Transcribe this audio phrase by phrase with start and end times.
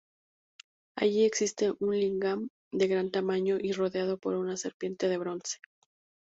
[0.97, 5.59] Allí existe un lingam de gran tamaño y rodeado por una serpiente de bronce.